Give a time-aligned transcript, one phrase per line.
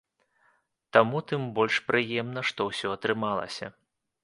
[0.97, 3.73] Таму тым больш прыемна, што ўсё атрымалася.